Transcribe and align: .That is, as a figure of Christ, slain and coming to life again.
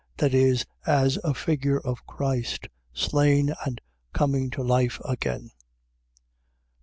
.That 0.17 0.33
is, 0.33 0.65
as 0.87 1.19
a 1.23 1.35
figure 1.35 1.79
of 1.79 2.07
Christ, 2.07 2.69
slain 2.91 3.53
and 3.67 3.79
coming 4.13 4.49
to 4.49 4.63
life 4.63 4.99
again. 5.05 5.51